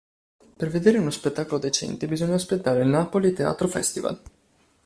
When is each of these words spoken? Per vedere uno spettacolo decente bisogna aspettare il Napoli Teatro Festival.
Per 0.57 0.67
vedere 0.71 0.97
uno 0.97 1.11
spettacolo 1.11 1.59
decente 1.59 2.07
bisogna 2.07 2.33
aspettare 2.33 2.81
il 2.81 2.87
Napoli 2.87 3.33
Teatro 3.33 3.67
Festival. 3.67 4.19